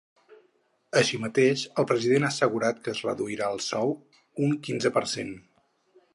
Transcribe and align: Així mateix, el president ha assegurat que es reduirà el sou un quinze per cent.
Així 1.01 1.19
mateix, 1.25 1.65
el 1.83 1.87
president 1.91 2.25
ha 2.25 2.31
assegurat 2.35 2.81
que 2.87 2.95
es 2.95 3.03
reduirà 3.09 3.51
el 3.59 3.63
sou 3.67 3.95
un 4.49 4.59
quinze 4.69 4.95
per 4.99 5.07
cent. 5.15 5.33